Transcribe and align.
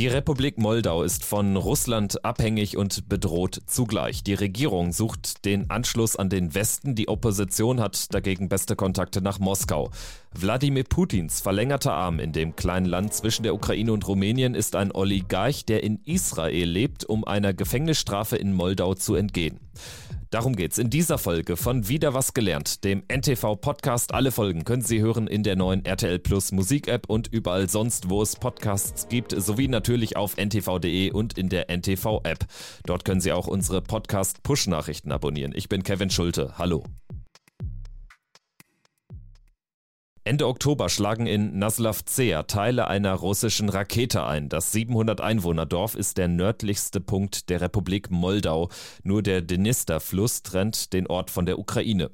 Die 0.00 0.08
Republik 0.08 0.56
Moldau 0.56 1.02
ist 1.02 1.26
von 1.26 1.58
Russland 1.58 2.24
abhängig 2.24 2.78
und 2.78 3.10
bedroht 3.10 3.60
zugleich. 3.66 4.22
Die 4.22 4.32
Regierung 4.32 4.92
sucht 4.92 5.44
den 5.44 5.68
Anschluss 5.68 6.16
an 6.16 6.30
den 6.30 6.54
Westen, 6.54 6.94
die 6.94 7.06
Opposition 7.06 7.80
hat 7.80 8.14
dagegen 8.14 8.48
beste 8.48 8.76
Kontakte 8.76 9.20
nach 9.20 9.38
Moskau. 9.40 9.90
Wladimir 10.32 10.84
Putins 10.84 11.42
verlängerter 11.42 11.92
Arm 11.92 12.18
in 12.18 12.32
dem 12.32 12.56
kleinen 12.56 12.86
Land 12.86 13.12
zwischen 13.12 13.42
der 13.42 13.52
Ukraine 13.52 13.92
und 13.92 14.08
Rumänien 14.08 14.54
ist 14.54 14.74
ein 14.74 14.90
Oligarch, 14.90 15.66
der 15.66 15.82
in 15.82 16.00
Israel 16.06 16.70
lebt, 16.70 17.04
um 17.04 17.26
einer 17.26 17.52
Gefängnisstrafe 17.52 18.36
in 18.36 18.54
Moldau 18.54 18.94
zu 18.94 19.16
entgehen. 19.16 19.60
Darum 20.30 20.54
geht's 20.54 20.78
in 20.78 20.90
dieser 20.90 21.18
Folge 21.18 21.56
von 21.56 21.88
Wieder 21.88 22.14
was 22.14 22.34
gelernt, 22.34 22.84
dem 22.84 23.02
NTV 23.08 23.56
Podcast. 23.56 24.14
Alle 24.14 24.30
Folgen 24.30 24.62
können 24.62 24.82
Sie 24.82 25.00
hören 25.00 25.26
in 25.26 25.42
der 25.42 25.56
neuen 25.56 25.84
RTL 25.84 26.20
Plus 26.20 26.52
Musik 26.52 26.86
App 26.86 27.10
und 27.10 27.26
überall 27.26 27.68
sonst, 27.68 28.10
wo 28.10 28.22
es 28.22 28.36
Podcasts 28.36 29.08
gibt, 29.08 29.34
sowie 29.36 29.66
natürlich 29.66 30.16
auf 30.16 30.36
ntv.de 30.36 31.10
und 31.10 31.36
in 31.36 31.48
der 31.48 31.68
NTV 31.68 32.20
App. 32.22 32.46
Dort 32.86 33.04
können 33.04 33.20
Sie 33.20 33.32
auch 33.32 33.48
unsere 33.48 33.82
Podcast 33.82 34.44
Push 34.44 34.68
Nachrichten 34.68 35.10
abonnieren. 35.10 35.52
Ich 35.52 35.68
bin 35.68 35.82
Kevin 35.82 36.10
Schulte. 36.10 36.56
Hallo. 36.58 36.84
Ende 40.30 40.46
Oktober 40.46 40.88
schlagen 40.88 41.26
in 41.26 41.58
Naslavcea 41.58 42.44
Teile 42.44 42.86
einer 42.86 43.14
russischen 43.14 43.68
Rakete 43.68 44.24
ein. 44.24 44.48
Das 44.48 44.70
700 44.70 45.20
Einwohner 45.20 45.66
Dorf 45.66 45.96
ist 45.96 46.18
der 46.18 46.28
nördlichste 46.28 47.00
Punkt 47.00 47.50
der 47.50 47.60
Republik 47.60 48.12
Moldau. 48.12 48.68
Nur 49.02 49.24
der 49.24 49.42
Dnister-Fluss 49.42 50.44
trennt 50.44 50.92
den 50.92 51.08
Ort 51.08 51.32
von 51.32 51.46
der 51.46 51.58
Ukraine. 51.58 52.12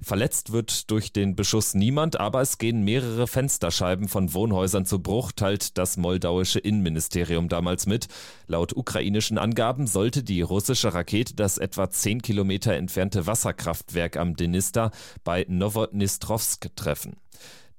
Verletzt 0.00 0.50
wird 0.50 0.90
durch 0.90 1.12
den 1.12 1.36
Beschuss 1.36 1.74
niemand, 1.74 2.18
aber 2.18 2.40
es 2.40 2.56
gehen 2.56 2.84
mehrere 2.84 3.26
Fensterscheiben 3.26 4.08
von 4.08 4.32
Wohnhäusern 4.32 4.86
zu 4.86 5.02
Bruch, 5.02 5.32
teilt 5.32 5.76
das 5.76 5.98
moldauische 5.98 6.60
Innenministerium 6.60 7.50
damals 7.50 7.84
mit. 7.84 8.08
Laut 8.46 8.74
ukrainischen 8.74 9.36
Angaben 9.36 9.86
sollte 9.86 10.22
die 10.22 10.40
russische 10.40 10.94
Rakete 10.94 11.34
das 11.34 11.58
etwa 11.58 11.90
10 11.90 12.22
Kilometer 12.22 12.72
entfernte 12.72 13.26
Wasserkraftwerk 13.26 14.16
am 14.16 14.36
Dnister 14.36 14.90
bei 15.22 15.44
Nowodnistrovsk 15.50 16.74
treffen. 16.74 17.18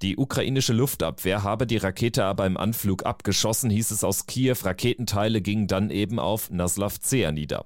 Die 0.01 0.17
ukrainische 0.17 0.71
Luftabwehr 0.71 1.43
habe 1.43 1.67
die 1.67 1.77
Rakete 1.77 2.23
aber 2.23 2.45
im 2.45 2.55
Anflug 2.55 3.05
abgeschossen, 3.05 3.69
hieß 3.69 3.91
es 3.91 4.05
aus 4.05 4.27
Kiew. 4.27 4.55
Raketenteile 4.63 5.41
gingen 5.41 5.67
dann 5.67 5.89
eben 5.89 6.19
auf 6.19 6.49
Naslavcea 6.49 7.31
nieder. 7.33 7.65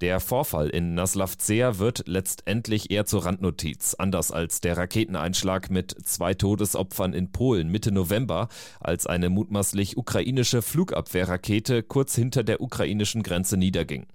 Der 0.00 0.18
Vorfall 0.20 0.70
in 0.70 0.94
Naslavcea 0.94 1.78
wird 1.78 2.04
letztendlich 2.06 2.90
eher 2.90 3.04
zur 3.04 3.26
Randnotiz. 3.26 3.94
Anders 3.98 4.32
als 4.32 4.62
der 4.62 4.78
Raketeneinschlag 4.78 5.68
mit 5.68 5.94
zwei 6.06 6.32
Todesopfern 6.32 7.12
in 7.12 7.32
Polen 7.32 7.68
Mitte 7.68 7.92
November, 7.92 8.48
als 8.80 9.06
eine 9.06 9.28
mutmaßlich 9.28 9.98
ukrainische 9.98 10.62
Flugabwehrrakete 10.62 11.82
kurz 11.82 12.14
hinter 12.14 12.42
der 12.42 12.62
ukrainischen 12.62 13.22
Grenze 13.22 13.58
niederging. 13.58 14.06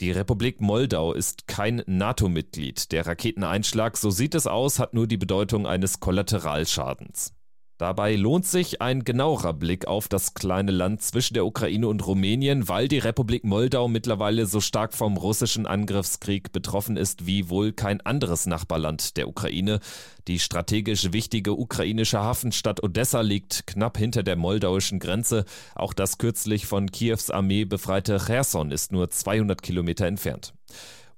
Die 0.00 0.12
Republik 0.12 0.60
Moldau 0.60 1.12
ist 1.12 1.48
kein 1.48 1.82
NATO-Mitglied. 1.86 2.92
Der 2.92 3.06
Raketeneinschlag, 3.06 3.96
so 3.96 4.10
sieht 4.10 4.36
es 4.36 4.46
aus, 4.46 4.78
hat 4.78 4.94
nur 4.94 5.08
die 5.08 5.16
Bedeutung 5.16 5.66
eines 5.66 5.98
Kollateralschadens. 5.98 7.34
Dabei 7.78 8.16
lohnt 8.16 8.44
sich 8.44 8.82
ein 8.82 9.04
genauerer 9.04 9.52
Blick 9.52 9.86
auf 9.86 10.08
das 10.08 10.34
kleine 10.34 10.72
Land 10.72 11.00
zwischen 11.00 11.34
der 11.34 11.46
Ukraine 11.46 11.86
und 11.86 12.04
Rumänien, 12.04 12.68
weil 12.68 12.88
die 12.88 12.98
Republik 12.98 13.44
Moldau 13.44 13.86
mittlerweile 13.86 14.46
so 14.46 14.60
stark 14.60 14.94
vom 14.94 15.16
russischen 15.16 15.64
Angriffskrieg 15.64 16.50
betroffen 16.50 16.96
ist 16.96 17.26
wie 17.26 17.48
wohl 17.48 17.72
kein 17.72 18.00
anderes 18.00 18.46
Nachbarland 18.46 19.16
der 19.16 19.28
Ukraine. 19.28 19.78
Die 20.26 20.40
strategisch 20.40 21.12
wichtige 21.12 21.52
ukrainische 21.52 22.18
Hafenstadt 22.18 22.82
Odessa 22.82 23.20
liegt 23.20 23.68
knapp 23.68 23.96
hinter 23.96 24.24
der 24.24 24.34
moldauischen 24.34 24.98
Grenze. 24.98 25.44
Auch 25.76 25.92
das 25.92 26.18
kürzlich 26.18 26.66
von 26.66 26.90
Kiews 26.90 27.30
Armee 27.30 27.64
befreite 27.64 28.18
Cherson 28.18 28.72
ist 28.72 28.90
nur 28.90 29.08
200 29.08 29.62
Kilometer 29.62 30.06
entfernt. 30.06 30.52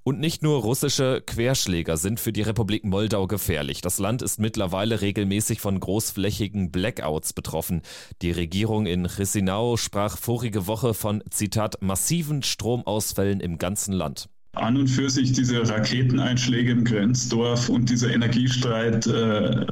Und 0.03 0.19
nicht 0.19 0.43
nur 0.43 0.63
russische 0.63 1.23
Querschläger 1.27 1.99
sind 1.99 2.21
für 2.21 2.33
die 2.33 2.41
Republik 2.41 2.85
Moldau 2.85 3.27
gefährlich. 3.27 3.83
Das 3.83 3.99
Land 3.99 4.23
ist 4.23 4.41
mittlerweile 4.41 5.03
regelmäßig 5.03 5.61
von 5.61 5.79
großflächigen 5.79 6.71
Blackouts 6.71 7.35
betroffen. 7.35 7.83
Die 8.23 8.31
Regierung 8.31 8.87
in 8.87 9.07
Chisinau 9.09 9.77
sprach 9.77 10.17
vorige 10.17 10.67
Woche 10.67 10.95
von, 10.95 11.23
Zitat, 11.29 11.83
massiven 11.83 12.43
Stromausfällen 12.43 13.41
im 13.41 13.59
ganzen 13.59 13.93
Land. 13.93 14.31
An 14.53 14.79
und 14.79 14.89
für 14.89 15.11
sich 15.11 15.33
diese 15.33 15.69
Raketeneinschläge 15.69 16.73
im 16.73 16.85
Grenzdorf 16.85 17.69
und 17.69 17.91
dieser 17.91 18.11
Energiestreit 18.11 19.07
äh, 19.07 19.67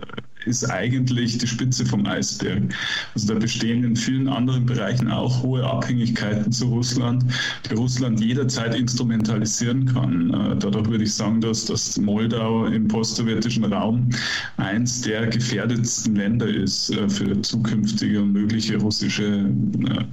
ist 0.48 0.64
eigentlich 0.70 1.38
die 1.38 1.46
Spitze 1.46 1.84
vom 1.84 2.06
Eisberg. 2.06 2.62
Also 3.14 3.34
da 3.34 3.38
bestehen 3.38 3.84
in 3.84 3.96
vielen 3.96 4.28
anderen 4.28 4.64
Bereichen 4.66 5.10
auch 5.10 5.42
hohe 5.42 5.62
Abhängigkeiten 5.64 6.50
zu 6.50 6.66
Russland, 6.66 7.24
die 7.68 7.74
Russland 7.74 8.20
jederzeit 8.20 8.74
instrumentalisieren 8.74 9.86
kann. 9.86 10.30
Äh, 10.32 10.56
dadurch 10.58 10.88
würde 10.88 11.04
ich 11.04 11.14
sagen, 11.14 11.40
dass 11.40 11.66
das 11.66 11.98
Moldau 11.98 12.66
im 12.66 12.88
postsowjetischen 12.88 13.64
Raum 13.64 14.08
eins 14.56 15.02
der 15.02 15.26
gefährdetsten 15.26 16.16
Länder 16.16 16.48
ist 16.48 16.90
äh, 16.90 17.08
für 17.08 17.40
zukünftige 17.42 18.22
und 18.22 18.32
mögliche 18.32 18.76
russische 18.78 19.24
äh, 19.24 20.04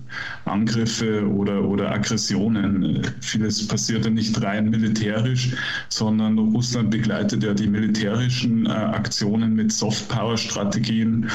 Angriffe 0.46 1.28
oder, 1.28 1.64
oder 1.64 1.92
Aggressionen. 1.92 3.02
Vieles 3.22 3.66
passiert 3.68 4.06
ja 4.06 4.12
nicht 4.12 4.42
rein 4.42 4.70
militärisch, 4.70 5.56
sondern 5.90 6.38
Russland 6.38 6.92
begleitet 6.92 7.44
ja 7.44 7.54
die 7.54 7.68
militärischen 7.68 8.68
Aktionen 8.68 9.56
mit 9.56 9.72
Softpower 9.72 10.25
Power-Strategien. 10.26 11.30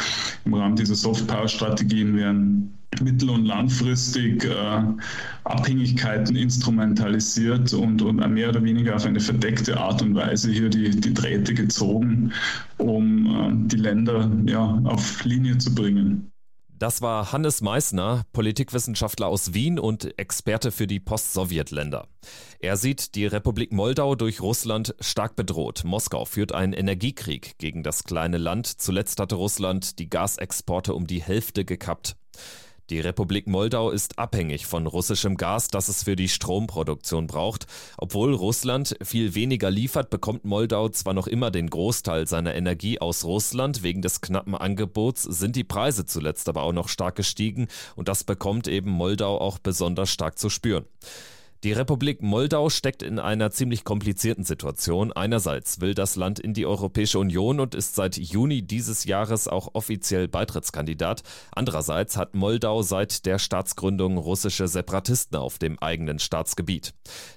Im 0.45 0.55
Rahmen 0.55 0.75
dieser 0.75 0.97
Soft-Power-Strategien 0.97 2.17
werden 2.17 2.77
mittel- 3.01 3.31
und 3.31 3.45
langfristig 3.45 4.45
äh, 4.45 4.83
Abhängigkeiten 5.45 6.35
instrumentalisiert 6.35 7.73
und, 7.73 8.03
und 8.03 8.17
mehr 8.35 8.49
oder 8.49 8.65
weniger 8.65 8.97
auf 8.97 9.07
eine 9.07 9.21
verdeckte 9.21 9.79
Art 9.79 10.03
und 10.03 10.17
Weise 10.17 10.51
hier 10.51 10.69
die, 10.69 10.91
die 10.91 11.15
Drähte 11.15 11.55
gezogen, 11.55 12.33
um 12.79 13.27
äh, 13.27 13.69
die 13.69 13.77
Länder 13.77 14.29
ja, 14.47 14.81
auf 14.85 15.25
Linie 15.25 15.57
zu 15.59 15.73
bringen. 15.73 16.33
Das 16.81 17.03
war 17.03 17.31
Hannes 17.31 17.61
Meissner, 17.61 18.25
Politikwissenschaftler 18.33 19.27
aus 19.27 19.53
Wien 19.53 19.79
und 19.79 20.19
Experte 20.19 20.73
für 20.73 20.87
die 20.87 20.99
Post-Sowjet-Länder. 20.99 22.09
Er 22.59 22.79
sieht 22.79 23.17
die 23.17 23.27
Republik 23.27 23.71
Moldau 23.71 24.15
durch 24.15 24.41
Russland 24.41 24.95
stark 24.99 25.37
bedroht. 25.37 25.83
Moskau 25.85 26.25
führt 26.25 26.53
einen 26.53 26.73
Energiekrieg 26.73 27.59
gegen 27.59 27.83
das 27.83 28.05
kleine 28.05 28.39
Land. 28.39 28.67
Zuletzt 28.67 29.21
hatte 29.21 29.35
Russland 29.35 29.99
die 29.99 30.09
Gasexporte 30.09 30.95
um 30.95 31.07
die 31.07 31.23
Hälfte 31.23 31.67
gekappt. 31.67 32.17
Die 32.91 32.99
Republik 32.99 33.47
Moldau 33.47 33.91
ist 33.91 34.19
abhängig 34.19 34.67
von 34.67 34.89
russischem 34.89 35.37
Gas, 35.37 35.69
das 35.69 35.89
es 35.89 36.03
für 36.03 36.17
die 36.17 36.29
Stromproduktion 36.29 37.29
braucht. 37.29 37.69
Obwohl 37.97 38.35
Russland 38.35 38.97
viel 39.01 39.37
weniger 39.37 39.71
liefert, 39.71 40.11
bekommt 40.11 40.45
Moldau 40.45 40.89
zwar 40.89 41.15
noch 41.15 41.29
immer 41.29 41.53
den 41.53 41.71
Großteil 41.71 42.27
seiner 42.27 42.57
Energie 42.57 43.01
aus 43.01 43.25
Russland. 43.25 43.85
Wegen 43.85 44.03
des 44.03 44.23
knappen 44.23 44.57
Angebots 44.57 45.23
sind 45.23 45.55
die 45.55 45.63
Preise 45.63 46.05
zuletzt 46.05 46.49
aber 46.49 46.63
auch 46.63 46.73
noch 46.73 46.89
stark 46.89 47.15
gestiegen 47.15 47.69
und 47.95 48.09
das 48.09 48.25
bekommt 48.25 48.67
eben 48.67 48.91
Moldau 48.91 49.41
auch 49.41 49.61
besonders 49.61 50.11
stark 50.11 50.37
zu 50.37 50.51
spüren. 50.51 50.85
Die 51.63 51.73
Republik 51.73 52.23
Moldau 52.23 52.71
steckt 52.71 53.03
in 53.03 53.19
einer 53.19 53.51
ziemlich 53.51 53.85
komplizierten 53.85 54.45
Situation. 54.45 55.13
Einerseits 55.13 55.83
will 55.83 55.93
das 55.93 56.17
Land 56.17 56.41
in 56.41 56.55
die 56.55 56.65
Europäische 56.65 57.19
Union 57.19 57.61
und 57.61 57.75
ist 57.75 57.95
seit 57.95 58.17
Juni 58.17 58.63
dieses 58.63 59.05
Jahres 59.05 59.47
auch 59.47 59.75
offiziell 59.75 60.27
Beitrittskandidat. 60.27 61.23
Andererseits 61.53 62.17
hat 62.17 62.35
Moldau 62.35 62.81
seit 62.81 63.27
der 63.27 63.39
Staatsgründung 63.39 64.17
russische 64.17 64.69
Separatisten 64.69 65.37
auf 65.37 65.59
dem 65.59 65.79
eigenen 65.81 66.19
Staatsgebiet. 66.19 66.95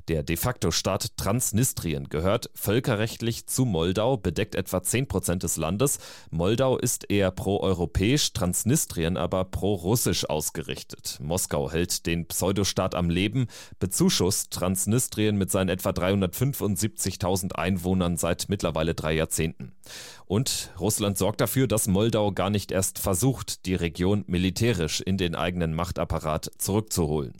Der 0.07 0.23
de 0.23 0.37
facto 0.37 0.71
Staat 0.71 1.17
Transnistrien 1.17 2.07
gehört 2.07 2.49
völkerrechtlich 2.55 3.47
zu 3.47 3.65
Moldau, 3.65 4.15
bedeckt 4.15 4.55
etwa 4.55 4.81
10 4.81 5.09
Prozent 5.09 5.43
des 5.43 5.57
Landes. 5.57 5.99
Moldau 6.31 6.77
ist 6.77 7.11
eher 7.11 7.31
proeuropäisch, 7.31 8.31
Transnistrien 8.31 9.17
aber 9.17 9.43
pro-russisch 9.43 10.29
ausgerichtet. 10.29 11.19
Moskau 11.21 11.69
hält 11.69 12.05
den 12.05 12.25
Pseudostaat 12.25 12.95
am 12.95 13.09
Leben, 13.09 13.47
bezuschusst 13.79 14.12
bezuschusst 14.13 14.51
Transnistrien 14.51 15.37
mit 15.37 15.49
seinen 15.49 15.69
etwa 15.69 15.89
375.000 15.89 17.53
Einwohnern 17.53 18.15
seit 18.15 18.47
mittlerweile 18.47 18.93
drei 18.93 19.13
Jahrzehnten. 19.13 19.71
Und 20.25 20.71
Russland 20.79 21.17
sorgt 21.17 21.41
dafür, 21.41 21.67
dass 21.67 21.87
Moldau 21.87 22.31
gar 22.31 22.49
nicht 22.49 22.71
erst 22.71 22.99
versucht, 22.99 23.65
die 23.65 23.75
Region 23.75 24.23
militärisch 24.27 25.01
in 25.01 25.17
den 25.17 25.35
eigenen 25.35 25.73
Machtapparat 25.73 26.51
zurückzuholen. 26.57 27.33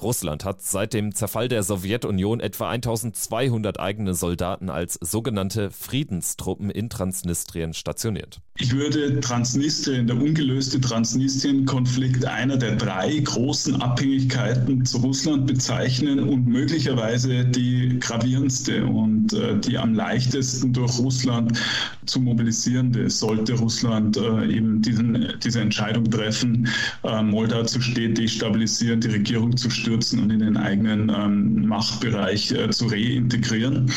Russland 0.00 0.44
hat 0.44 0.62
seit 0.62 0.94
dem 0.94 1.14
Zerfall 1.14 1.48
der 1.48 1.62
Sowjetunion 1.62 2.40
etwa 2.40 2.70
1200 2.70 3.78
eigene 3.78 4.14
Soldaten 4.14 4.70
als 4.70 4.98
sogenannte 5.02 5.70
Friedenstruppen 5.70 6.70
in 6.70 6.88
Transnistrien 6.88 7.74
stationiert. 7.74 8.40
Ich 8.56 8.72
würde 8.72 9.20
Transnistrien, 9.20 10.06
der 10.06 10.16
ungelöste 10.16 10.80
Transnistrien-Konflikt, 10.80 12.24
einer 12.24 12.56
der 12.56 12.76
drei 12.76 13.18
großen 13.18 13.80
Abhängigkeiten 13.82 14.86
zu 14.86 14.98
Russland 14.98 15.46
bezeichnen 15.46 16.09
begegnen 16.10 16.28
und 16.28 16.46
möglicherweise 16.46 17.44
die 17.44 17.98
gravierendste 18.00 18.84
und 18.84 19.32
äh, 19.32 19.58
die 19.58 19.78
am 19.78 19.94
leichtesten 19.94 20.72
durch 20.72 20.98
Russland 20.98 21.58
zu 22.06 22.20
mobilisierende, 22.20 23.08
sollte 23.10 23.54
Russland 23.54 24.16
äh, 24.16 24.46
eben 24.46 24.82
diesen, 24.82 25.28
diese 25.42 25.60
Entscheidung 25.60 26.10
treffen, 26.10 26.68
äh, 27.04 27.22
Moldau 27.22 27.62
zu 27.64 27.78
destabilisieren, 27.78 29.00
die 29.00 29.08
Regierung 29.08 29.56
zu 29.56 29.70
stürzen 29.70 30.20
und 30.20 30.30
in 30.30 30.40
den 30.40 30.56
eigenen 30.56 31.10
ähm, 31.10 31.66
Machtbereich 31.66 32.52
äh, 32.52 32.70
zu 32.70 32.86
reintegrieren. 32.86 33.90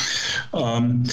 Ähm, 0.54 1.04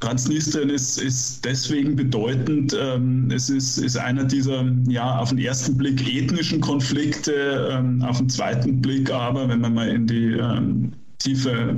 Transnistrien 0.00 0.70
ist, 0.70 0.98
ist 0.98 1.44
deswegen 1.44 1.96
bedeutend. 1.96 2.76
Ähm, 2.78 3.30
es 3.30 3.48
ist, 3.48 3.78
ist 3.78 3.96
einer 3.96 4.24
dieser, 4.24 4.64
ja, 4.86 5.18
auf 5.18 5.30
den 5.30 5.38
ersten 5.38 5.76
Blick 5.76 6.06
ethnischen 6.06 6.60
Konflikte, 6.60 7.70
ähm, 7.72 8.02
auf 8.02 8.18
den 8.18 8.28
zweiten 8.28 8.80
Blick 8.80 9.10
aber, 9.10 9.48
wenn 9.48 9.60
man 9.60 9.74
mal 9.74 9.88
in 9.88 10.06
die 10.06 10.38
ähm, 10.44 10.92
Tiefe 11.18 11.76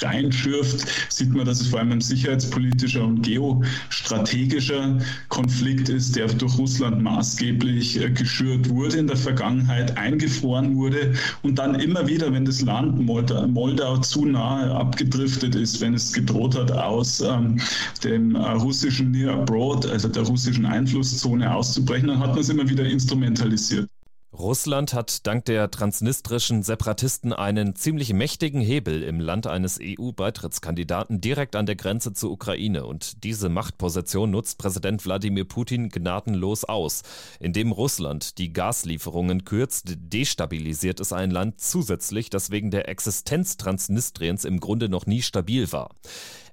reinschürft, 0.00 0.86
sieht 1.10 1.30
man, 1.32 1.46
dass 1.46 1.60
es 1.60 1.68
vor 1.68 1.78
allem 1.78 1.92
ein 1.92 2.00
sicherheitspolitischer 2.00 3.04
und 3.04 3.22
geostrategischer 3.22 4.98
Konflikt 5.28 5.88
ist, 5.88 6.16
der 6.16 6.26
durch 6.26 6.58
Russland 6.58 7.02
maßgeblich 7.02 8.00
äh, 8.00 8.10
geschürt 8.10 8.68
wurde 8.68 8.96
in 8.98 9.06
der 9.06 9.16
Vergangenheit, 9.16 9.96
eingefroren 9.96 10.76
wurde 10.76 11.14
und 11.42 11.58
dann 11.58 11.76
immer 11.76 12.06
wieder, 12.08 12.32
wenn 12.32 12.44
das 12.44 12.62
Land 12.62 12.98
Moldau, 12.98 13.46
Moldau 13.46 13.98
zu 13.98 14.24
nahe 14.24 14.74
abgedriftet 14.74 15.54
ist, 15.54 15.80
wenn 15.80 15.94
es 15.94 16.12
gedroht 16.12 16.56
hat, 16.56 16.72
aus 16.72 17.20
ähm, 17.20 17.60
dem 18.02 18.34
äh, 18.34 18.38
russischen 18.52 19.10
Near 19.12 19.34
Abroad, 19.34 19.86
also 19.86 20.08
der 20.08 20.24
russischen 20.24 20.66
Einflusszone 20.66 21.54
auszubrechen, 21.54 22.08
dann 22.08 22.18
hat 22.18 22.30
man 22.30 22.40
es 22.40 22.48
immer 22.48 22.68
wieder 22.68 22.84
instrumentalisiert. 22.84 23.88
Russland 24.38 24.92
hat 24.92 25.26
dank 25.26 25.46
der 25.46 25.70
transnistrischen 25.70 26.62
Separatisten 26.62 27.32
einen 27.32 27.74
ziemlich 27.74 28.12
mächtigen 28.12 28.60
Hebel 28.60 29.02
im 29.02 29.18
Land 29.18 29.46
eines 29.46 29.78
EU-Beitrittskandidaten 29.80 31.22
direkt 31.22 31.56
an 31.56 31.64
der 31.64 31.74
Grenze 31.74 32.12
zur 32.12 32.32
Ukraine. 32.32 32.84
Und 32.84 33.24
diese 33.24 33.48
Machtposition 33.48 34.30
nutzt 34.30 34.58
Präsident 34.58 35.06
Wladimir 35.06 35.46
Putin 35.46 35.88
gnadenlos 35.88 36.64
aus. 36.64 37.02
Indem 37.40 37.72
Russland 37.72 38.36
die 38.36 38.52
Gaslieferungen 38.52 39.46
kürzt, 39.46 39.94
destabilisiert 39.96 41.00
es 41.00 41.14
ein 41.14 41.30
Land 41.30 41.58
zusätzlich, 41.58 42.28
das 42.28 42.50
wegen 42.50 42.70
der 42.70 42.90
Existenz 42.90 43.56
Transnistriens 43.56 44.44
im 44.44 44.60
Grunde 44.60 44.90
noch 44.90 45.06
nie 45.06 45.22
stabil 45.22 45.72
war. 45.72 45.94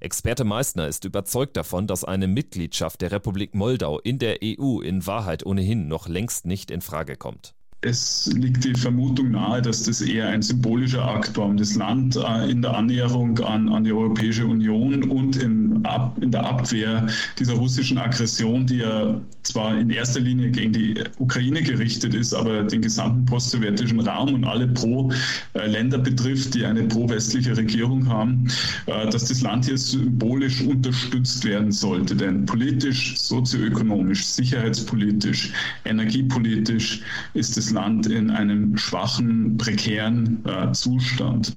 Experte 0.00 0.44
Meissner 0.44 0.88
ist 0.88 1.04
überzeugt 1.04 1.58
davon, 1.58 1.86
dass 1.86 2.02
eine 2.02 2.28
Mitgliedschaft 2.28 3.02
der 3.02 3.12
Republik 3.12 3.54
Moldau 3.54 3.98
in 3.98 4.18
der 4.18 4.38
EU 4.42 4.80
in 4.80 5.06
Wahrheit 5.06 5.44
ohnehin 5.44 5.86
noch 5.86 6.08
längst 6.08 6.46
nicht 6.46 6.70
in 6.70 6.80
Frage 6.80 7.16
kommt 7.16 7.54
es 7.84 8.30
liegt 8.34 8.64
die 8.64 8.74
Vermutung 8.74 9.32
nahe, 9.32 9.60
dass 9.60 9.82
das 9.82 10.00
eher 10.00 10.28
ein 10.28 10.40
symbolischer 10.40 11.06
Akt 11.06 11.36
war, 11.36 11.46
um 11.46 11.56
das 11.56 11.74
Land 11.74 12.16
äh, 12.16 12.50
in 12.50 12.62
der 12.62 12.74
Annäherung 12.74 13.38
an, 13.40 13.68
an 13.68 13.84
die 13.84 13.92
Europäische 13.92 14.46
Union 14.46 15.10
und 15.10 15.36
in, 15.36 15.84
ab, 15.84 16.16
in 16.20 16.30
der 16.30 16.46
Abwehr 16.46 17.06
dieser 17.38 17.54
russischen 17.54 17.98
Aggression, 17.98 18.66
die 18.66 18.78
ja 18.78 19.20
zwar 19.42 19.78
in 19.78 19.90
erster 19.90 20.20
Linie 20.20 20.50
gegen 20.50 20.72
die 20.72 20.94
Ukraine 21.18 21.62
gerichtet 21.62 22.14
ist, 22.14 22.32
aber 22.32 22.62
den 22.62 22.80
gesamten 22.80 23.26
postsowjetischen 23.26 24.00
Raum 24.00 24.34
und 24.34 24.44
alle 24.44 24.66
Pro-Länder 24.68 25.98
betrifft, 25.98 26.54
die 26.54 26.64
eine 26.64 26.84
pro-westliche 26.84 27.54
Regierung 27.54 28.08
haben, 28.08 28.48
äh, 28.86 29.10
dass 29.10 29.26
das 29.26 29.42
Land 29.42 29.66
hier 29.66 29.76
symbolisch 29.76 30.62
unterstützt 30.62 31.44
werden 31.44 31.70
sollte. 31.70 32.16
Denn 32.16 32.46
politisch, 32.46 33.18
sozioökonomisch, 33.18 34.24
sicherheitspolitisch, 34.24 35.52
energiepolitisch 35.84 37.02
ist 37.34 37.58
das 37.58 37.73
Land 37.74 38.06
in 38.06 38.30
einem 38.30 38.76
schwachen, 38.76 39.56
prekären 39.58 40.44
äh, 40.46 40.72
Zustand. 40.72 41.56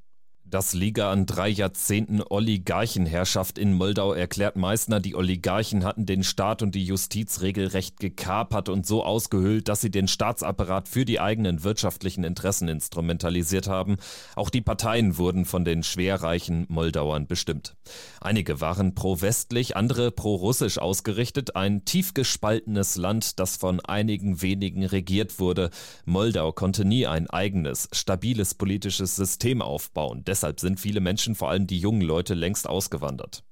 Das 0.50 0.74
liege 0.74 1.08
an 1.08 1.26
drei 1.26 1.50
Jahrzehnten 1.50 2.22
Oligarchenherrschaft 2.22 3.58
in 3.58 3.74
Moldau, 3.74 4.14
erklärt 4.14 4.56
Meissner. 4.56 5.02
Die 5.02 5.14
Oligarchen 5.14 5.84
hatten 5.84 6.06
den 6.06 6.24
Staat 6.24 6.62
und 6.62 6.74
die 6.74 6.86
Justiz 6.86 7.42
regelrecht 7.42 8.00
gekapert 8.00 8.70
und 8.70 8.86
so 8.86 9.04
ausgehöhlt, 9.04 9.68
dass 9.68 9.82
sie 9.82 9.92
den 9.92 10.08
Staatsapparat 10.08 10.88
für 10.88 11.04
die 11.04 11.20
eigenen 11.20 11.66
wirtschaftlichen 11.66 12.24
Interessen 12.24 12.70
instrumentalisiert 12.70 13.68
haben. 13.68 13.98
Auch 14.38 14.50
die 14.50 14.62
Parteien 14.62 15.18
wurden 15.18 15.44
von 15.44 15.66
den 15.66 15.84
schwerreichen 15.84 16.66
Moldauern 16.70 17.28
bestimmt. 17.28 17.76
Einige 18.22 18.62
waren 18.62 18.96
pro-westlich, 18.96 19.76
andere 19.76 20.12
pro-russisch 20.12 20.78
ausgerichtet. 20.78 21.58
Ein 21.58 21.84
tief 21.84 22.14
gespaltenes 22.14 22.96
Land, 22.96 23.40
das 23.40 23.58
von 23.58 23.82
einigen 23.82 24.42
wenigen 24.42 24.86
regiert 24.86 25.42
wurde. 25.42 25.72
Moldau 26.06 26.54
konnte 26.54 26.86
nie 26.86 27.06
ein 27.06 27.30
eigenes, 27.30 27.90
stabiles 27.92 28.54
politisches 28.54 29.18
System 29.18 29.62
aufbauen. 29.62 30.24
Deshalb 30.38 30.60
sind 30.60 30.80
viele 30.80 31.00
Menschen, 31.00 31.34
vor 31.34 31.50
allem 31.50 31.66
die 31.66 31.80
jungen 31.80 32.01
Leute, 32.01 32.36
längst 32.36 32.69
ausgewandert. 32.69 33.44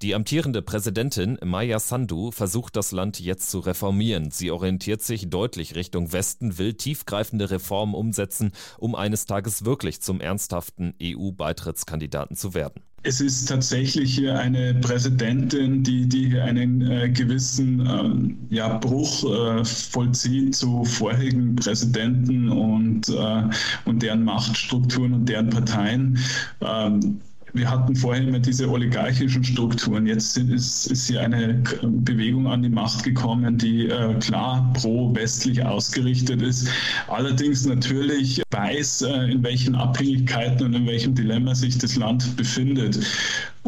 Die 0.00 0.14
amtierende 0.14 0.62
Präsidentin 0.62 1.38
Maya 1.44 1.80
Sandu 1.80 2.30
versucht 2.30 2.76
das 2.76 2.92
Land 2.92 3.18
jetzt 3.18 3.50
zu 3.50 3.58
reformieren. 3.58 4.30
Sie 4.30 4.52
orientiert 4.52 5.02
sich 5.02 5.28
deutlich 5.28 5.74
Richtung 5.74 6.12
Westen, 6.12 6.56
will 6.56 6.74
tiefgreifende 6.74 7.50
Reformen 7.50 7.94
umsetzen, 7.94 8.52
um 8.78 8.94
eines 8.94 9.26
Tages 9.26 9.64
wirklich 9.64 10.00
zum 10.00 10.20
ernsthaften 10.20 10.94
EU-Beitrittskandidaten 11.02 12.36
zu 12.36 12.54
werden. 12.54 12.80
Es 13.02 13.20
ist 13.20 13.46
tatsächlich 13.46 14.14
hier 14.14 14.38
eine 14.38 14.74
Präsidentin, 14.74 15.82
die, 15.82 16.08
die 16.08 16.28
hier 16.28 16.44
einen 16.44 16.80
äh, 16.80 17.08
gewissen 17.08 18.38
äh, 18.50 18.54
ja, 18.54 18.78
Bruch 18.78 19.24
äh, 19.24 19.64
vollzieht 19.64 20.54
zu 20.54 20.84
vorherigen 20.84 21.56
Präsidenten 21.56 22.48
und, 22.50 23.08
äh, 23.08 23.42
und 23.84 24.00
deren 24.00 24.22
Machtstrukturen 24.22 25.12
und 25.12 25.28
deren 25.28 25.50
Parteien. 25.50 26.18
Ähm, 26.60 27.20
wir 27.58 27.70
hatten 27.70 27.94
vorher 27.96 28.22
immer 28.22 28.38
diese 28.38 28.70
oligarchischen 28.70 29.42
Strukturen. 29.42 30.06
Jetzt 30.06 30.36
ist, 30.38 30.86
ist 30.86 31.08
hier 31.08 31.20
eine 31.20 31.62
Bewegung 31.82 32.46
an 32.46 32.62
die 32.62 32.68
Macht 32.68 33.02
gekommen, 33.02 33.58
die 33.58 33.86
äh, 33.86 34.14
klar 34.20 34.72
pro-westlich 34.74 35.62
ausgerichtet 35.64 36.40
ist. 36.40 36.68
Allerdings 37.08 37.66
natürlich 37.66 38.40
weiß, 38.50 39.02
äh, 39.02 39.32
in 39.32 39.42
welchen 39.42 39.74
Abhängigkeiten 39.74 40.66
und 40.66 40.74
in 40.74 40.86
welchem 40.86 41.14
Dilemma 41.14 41.54
sich 41.54 41.76
das 41.78 41.96
Land 41.96 42.36
befindet. 42.36 42.98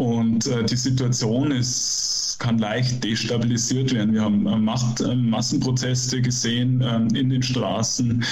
Und 0.00 0.46
äh, 0.46 0.64
die 0.64 0.78
Situation 0.78 1.50
ist 1.50 2.20
kann 2.40 2.58
leicht 2.58 3.04
destabilisiert 3.04 3.92
werden. 3.92 4.14
Wir 4.14 4.22
haben 4.22 4.46
äh, 4.46 4.56
Macht, 4.56 5.00
äh, 5.00 5.14
Massenproteste 5.14 6.20
gesehen 6.20 6.82
ähm, 6.82 7.08
in 7.14 7.28
den 7.30 7.42
Straßen 7.42 8.24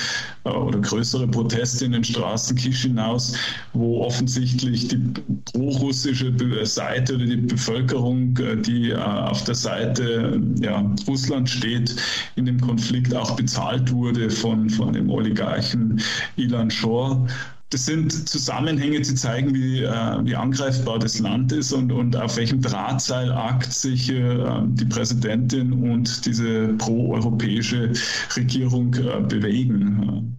äh, 0.44 0.48
oder 0.48 0.80
größere 0.80 1.28
Proteste 1.28 1.84
in 1.84 1.92
den 1.92 2.02
Straßen 2.02 2.56
Chisinau's, 2.56 3.36
wo 3.74 4.00
offensichtlich 4.00 4.88
die 4.88 4.98
pro-russische 5.44 6.32
Seite 6.64 7.14
oder 7.14 7.26
die 7.26 7.36
Bevölkerung, 7.36 8.34
die 8.62 8.94
auf 8.94 9.44
der 9.44 9.54
Seite 9.54 10.40
ja, 10.60 10.90
Russland 11.06 11.48
steht, 11.50 11.94
in 12.36 12.46
dem 12.46 12.58
Konflikt 12.60 13.14
auch 13.14 13.36
bezahlt 13.36 13.92
wurde 13.92 14.30
von, 14.30 14.70
von 14.70 14.94
dem 14.94 15.10
Oligarchen 15.10 16.00
Ilan 16.36 16.70
Shor. 16.70 17.26
Das 17.70 17.84
sind 17.84 18.28
Zusammenhänge, 18.28 19.00
die 19.00 19.14
zeigen, 19.14 19.54
wie, 19.54 19.82
äh, 19.82 20.24
wie 20.24 20.34
angreifbar 20.34 20.98
das 20.98 21.18
Land 21.18 21.52
ist 21.52 21.72
und, 21.72 21.92
und 21.92 22.16
auf 22.16 22.36
welchem 22.36 22.62
Drahtseilakt 22.62 23.72
sich 23.72 24.10
äh, 24.10 24.62
die 24.68 24.86
Präsidentin 24.86 25.72
und 25.72 26.24
diese 26.24 26.68
proeuropäische 26.74 27.92
Regierung 28.36 28.94
äh, 28.94 29.20
bewegen. 29.20 30.37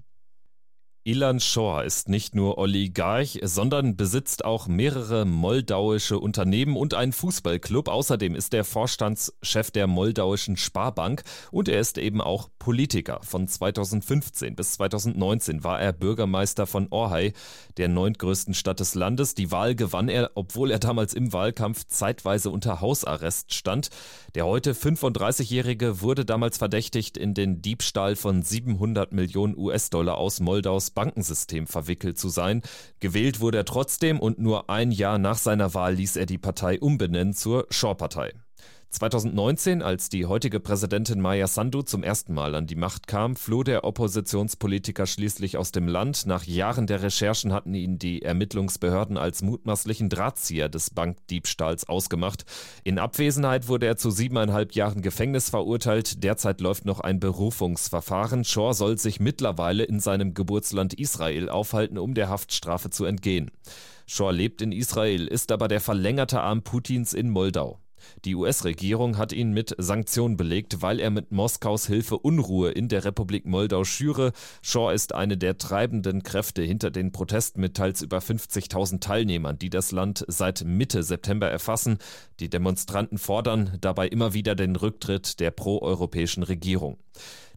Ilan 1.09 1.39
Shor 1.39 1.85
ist 1.85 2.07
nicht 2.07 2.35
nur 2.35 2.59
Oligarch, 2.59 3.39
sondern 3.41 3.95
besitzt 3.95 4.45
auch 4.45 4.67
mehrere 4.67 5.25
moldauische 5.25 6.19
Unternehmen 6.19 6.77
und 6.77 6.93
einen 6.93 7.13
Fußballclub. 7.13 7.87
Außerdem 7.87 8.35
ist 8.35 8.53
er 8.53 8.63
Vorstandschef 8.63 9.71
der 9.71 9.87
moldauischen 9.87 10.55
Sparbank 10.55 11.23
und 11.49 11.67
er 11.67 11.79
ist 11.79 11.97
eben 11.97 12.21
auch 12.21 12.49
Politiker. 12.59 13.21
Von 13.23 13.47
2015 13.47 14.55
bis 14.55 14.73
2019 14.73 15.63
war 15.63 15.81
er 15.81 15.93
Bürgermeister 15.93 16.67
von 16.67 16.85
Orhei, 16.91 17.33
der 17.77 17.87
neuntgrößten 17.87 18.53
Stadt 18.53 18.79
des 18.79 18.93
Landes. 18.93 19.33
Die 19.33 19.51
Wahl 19.51 19.73
gewann 19.73 20.09
er, 20.09 20.29
obwohl 20.35 20.69
er 20.69 20.77
damals 20.77 21.15
im 21.15 21.33
Wahlkampf 21.33 21.87
zeitweise 21.87 22.51
unter 22.51 22.81
Hausarrest 22.81 23.55
stand. 23.55 23.89
Der 24.35 24.45
heute 24.45 24.73
35-Jährige 24.73 26.01
wurde 26.01 26.23
damals 26.23 26.59
verdächtigt, 26.59 27.17
in 27.17 27.33
den 27.33 27.63
Diebstahl 27.63 28.15
von 28.15 28.43
700 28.43 29.11
Millionen 29.11 29.57
US-Dollar 29.57 30.19
aus 30.19 30.39
Moldaus 30.39 30.91
Bankensystem 30.99 31.65
verwickelt 31.65 32.19
zu 32.19 32.27
sein. 32.27 32.61
Gewählt 32.99 33.39
wurde 33.39 33.59
er 33.59 33.63
trotzdem 33.63 34.19
und 34.19 34.37
nur 34.37 34.69
ein 34.69 34.91
Jahr 34.91 35.17
nach 35.17 35.37
seiner 35.37 35.73
Wahl 35.73 35.93
ließ 35.93 36.17
er 36.17 36.25
die 36.25 36.37
Partei 36.37 36.77
umbenennen 36.77 37.33
zur 37.33 37.67
Shaw-Partei. 37.69 38.33
2019, 38.91 39.83
als 39.83 40.09
die 40.09 40.25
heutige 40.25 40.59
Präsidentin 40.59 41.21
Maya 41.21 41.45
Sandu 41.45 41.83
zum 41.83 42.01
ersten 42.01 42.33
Mal 42.33 42.55
an 42.55 42.65
die 42.65 42.75
Macht 42.75 43.05
kam, 43.05 43.35
floh 43.35 43.61
der 43.61 43.83
Oppositionspolitiker 43.83 45.05
schließlich 45.05 45.57
aus 45.57 45.71
dem 45.71 45.87
Land. 45.87 46.25
Nach 46.25 46.43
Jahren 46.43 46.87
der 46.87 47.03
Recherchen 47.03 47.53
hatten 47.53 47.75
ihn 47.75 47.99
die 47.99 48.23
Ermittlungsbehörden 48.23 49.15
als 49.15 49.43
mutmaßlichen 49.43 50.09
Drahtzieher 50.09 50.69
des 50.69 50.89
Bankdiebstahls 50.89 51.87
ausgemacht. 51.87 52.45
In 52.83 52.97
Abwesenheit 52.97 53.67
wurde 53.67 53.85
er 53.85 53.97
zu 53.97 54.09
siebeneinhalb 54.09 54.73
Jahren 54.73 55.03
Gefängnis 55.03 55.51
verurteilt. 55.51 56.23
Derzeit 56.23 56.59
läuft 56.59 56.85
noch 56.85 56.99
ein 56.99 57.19
Berufungsverfahren. 57.19 58.43
Shore 58.43 58.73
soll 58.73 58.97
sich 58.97 59.19
mittlerweile 59.19 59.83
in 59.83 59.99
seinem 59.99 60.33
Geburtsland 60.33 60.95
Israel 60.95 61.49
aufhalten, 61.49 61.99
um 61.99 62.15
der 62.15 62.29
Haftstrafe 62.29 62.89
zu 62.89 63.05
entgehen. 63.05 63.51
Shore 64.07 64.33
lebt 64.33 64.63
in 64.63 64.71
Israel, 64.71 65.27
ist 65.27 65.51
aber 65.51 65.67
der 65.67 65.79
verlängerte 65.79 66.41
Arm 66.41 66.63
Putins 66.63 67.13
in 67.13 67.29
Moldau. 67.29 67.79
Die 68.25 68.35
US-Regierung 68.35 69.17
hat 69.17 69.33
ihn 69.33 69.51
mit 69.51 69.75
Sanktionen 69.77 70.37
belegt, 70.37 70.81
weil 70.81 70.99
er 70.99 71.09
mit 71.09 71.31
Moskaus 71.31 71.87
Hilfe 71.87 72.17
Unruhe 72.17 72.71
in 72.71 72.87
der 72.87 73.05
Republik 73.05 73.45
Moldau 73.45 73.83
schüre. 73.83 74.31
Shaw 74.61 74.93
ist 74.93 75.13
eine 75.13 75.37
der 75.37 75.57
treibenden 75.57 76.23
Kräfte 76.23 76.61
hinter 76.61 76.91
den 76.91 77.11
Protesten 77.11 77.61
mit 77.61 77.75
teils 77.75 78.01
über 78.01 78.19
50.000 78.19 78.99
Teilnehmern, 78.99 79.59
die 79.59 79.69
das 79.69 79.91
Land 79.91 80.25
seit 80.27 80.63
Mitte 80.65 81.03
September 81.03 81.49
erfassen. 81.49 81.97
Die 82.39 82.49
Demonstranten 82.49 83.17
fordern 83.17 83.77
dabei 83.81 84.07
immer 84.07 84.33
wieder 84.33 84.55
den 84.55 84.75
Rücktritt 84.75 85.39
der 85.39 85.51
proeuropäischen 85.51 86.43
Regierung. 86.43 86.97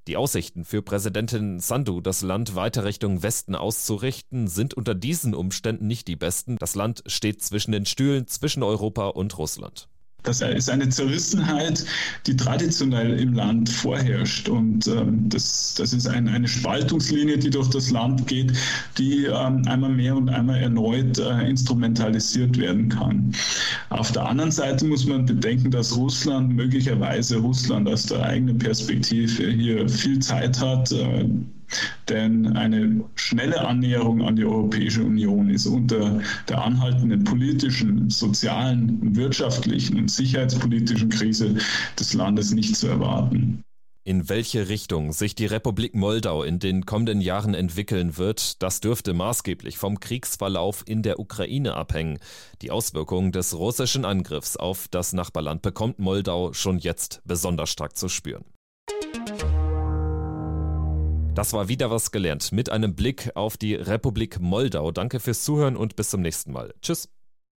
Die 0.09 0.17
Aussichten 0.17 0.65
für 0.65 0.83
Präsidentin 0.83 1.61
Sandu, 1.61 2.01
das 2.01 2.23
Land 2.23 2.57
weiter 2.57 2.83
Richtung 2.83 3.23
Westen 3.23 3.55
auszurichten, 3.55 4.49
sind 4.49 4.75
unter 4.75 4.97
diesen 4.97 5.33
Umständen 5.33 5.87
nicht 5.87 6.09
die 6.09 6.17
besten. 6.17 6.57
Das 6.59 6.75
Land 6.75 7.05
steht 7.07 7.41
zwischen 7.41 7.71
den 7.71 7.87
Stühlen 7.87 8.27
zwischen 8.27 8.65
Europa 8.65 9.07
und 9.09 9.39
Russland. 9.39 9.89
Das 10.25 10.41
ist 10.41 10.71
eine 10.71 10.89
Zerrissenheit, 10.89 11.85
die 12.27 12.37
traditionell 12.37 13.19
im 13.19 13.35
Land 13.35 13.69
vorherrscht. 13.69 14.49
Und 14.49 14.87
ähm, 14.87 15.29
das, 15.29 15.75
das 15.75 15.93
ist 15.93 16.07
ein, 16.07 16.29
eine 16.29 16.47
Spaltungslinie, 16.47 17.39
die 17.39 17.51
durch 17.51 17.69
das 17.71 17.91
Land 17.91 18.29
geht, 18.29 18.53
die 18.99 19.25
ähm, 19.27 19.63
einmal 19.67 19.91
mehr 19.91 20.17
und 20.17 20.29
einmal 20.29 20.61
erneut 20.61 21.19
äh, 21.19 21.49
instrumentalisiert 21.49 22.57
werden 22.57 22.89
kann. 22.89 23.35
Auf 23.91 24.13
der 24.13 24.27
anderen 24.27 24.53
Seite 24.53 24.85
muss 24.85 25.07
man 25.07 25.27
bedenken, 25.27 25.73
dass 25.73 25.97
Russland 25.97 26.55
möglicherweise 26.55 27.39
Russland 27.39 27.89
aus 27.89 28.07
der 28.07 28.23
eigenen 28.23 28.59
Perspektive 28.59 29.51
hier 29.51 29.89
viel 29.89 30.21
Zeit 30.21 30.61
hat. 30.61 30.93
Äh, 30.93 31.29
denn 32.09 32.57
eine 32.57 33.05
schnelle 33.15 33.67
Annäherung 33.67 34.23
an 34.23 34.37
die 34.37 34.45
Europäische 34.45 35.03
Union 35.03 35.51
ist 35.51 35.67
unter 35.67 36.21
der 36.49 36.63
anhaltenden 36.63 37.25
politischen, 37.25 38.11
sozialen, 38.11 39.15
wirtschaftlichen 39.17 39.99
und 39.99 40.11
sicherheitspolitischen 40.11 41.09
Krise 41.09 41.57
des 41.99 42.15
Landes 42.15 42.53
nicht 42.53 42.77
zu 42.77 42.89
erwarten. 42.89 43.63
In 44.05 44.29
welche 44.29 44.69
Richtung 44.69 45.13
sich 45.13 45.37
die 45.37 45.47
Republik 45.47 45.95
Moldau 45.95 46.43
in 46.43 46.59
den 46.59 46.87
kommenden 46.87 47.21
Jahren 47.21 47.55
entwickeln 47.55 48.17
wird, 48.17 48.61
das 48.61 48.81
dürfte 48.81 49.15
maßgeblich 49.15 49.79
vom 49.79 50.01
Kriegsverlauf 50.01 50.83
in 50.87 51.03
der 51.03 51.21
Ukraine 51.21 51.75
abhängen. 51.75 52.19
Die 52.63 52.73
Auswirkungen 52.73 53.31
des 53.31 53.57
russischen 53.57 54.05
Angriffs 54.05 54.57
auf 54.57 54.89
das 54.89 55.13
Nachbarland 55.13 55.63
bekommt 55.63 56.01
Moldau 56.01 56.53
schon 56.53 56.79
jetzt 56.79 57.23
besonders 57.25 57.71
stark 57.71 57.97
zu 57.97 58.09
spüren. 58.09 58.45
Das 61.35 61.53
war 61.55 61.69
wieder 61.69 61.91
was 61.91 62.11
gelernt 62.11 62.53
mit 62.53 62.71
einem 62.71 62.95
Blick 62.95 63.31
auf 63.35 63.57
die 63.57 63.75
Republik 63.75 64.39
Moldau. 64.41 64.93
Danke 64.93 65.19
fürs 65.19 65.43
Zuhören 65.43 65.77
und 65.77 65.97
bis 65.97 66.11
zum 66.11 66.21
nächsten 66.21 66.53
Mal. 66.53 66.75
Tschüss. 66.83 67.12